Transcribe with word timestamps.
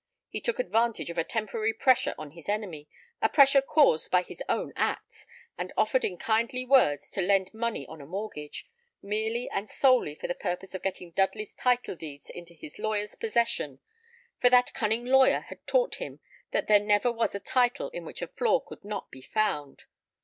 He 0.29 0.41
took 0.41 0.57
advantage 0.57 1.11
of 1.11 1.19
a 1.19 1.23
temporary 1.23 1.73
pressure 1.75 2.15
on 2.17 2.31
his 2.31 2.49
enemy 2.49 2.89
a 3.21 3.29
pressure 3.29 3.61
caused 3.61 4.09
by 4.09 4.23
his 4.23 4.41
own 4.49 4.73
acts, 4.75 5.27
and 5.59 5.71
offered 5.77 6.03
in 6.03 6.17
kindly 6.17 6.65
words 6.65 7.11
to 7.11 7.21
lend 7.21 7.53
money 7.53 7.85
on 7.85 8.01
a 8.01 8.07
mortgage, 8.07 8.65
merely 9.03 9.47
and 9.51 9.69
solely 9.69 10.15
for 10.15 10.25
the 10.25 10.33
purpose 10.33 10.73
of 10.73 10.81
getting 10.81 11.11
Dudley's 11.11 11.53
title 11.53 11.95
deeds 11.95 12.31
into 12.31 12.55
his 12.55 12.79
lawyer's 12.79 13.13
possession; 13.13 13.79
for 14.39 14.49
that 14.49 14.73
cunning 14.73 15.05
lawyer 15.05 15.41
had 15.41 15.67
taught 15.67 15.97
him 15.97 16.19
that 16.49 16.65
there 16.67 16.79
never 16.79 17.11
was 17.11 17.35
a 17.35 17.39
title 17.39 17.91
in 17.91 18.03
which 18.03 18.23
a 18.23 18.27
flaw 18.27 18.59
could 18.59 18.83
not 18.83 19.11
be 19.11 19.21
found. 19.21 19.83